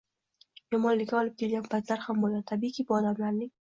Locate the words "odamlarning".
3.03-3.59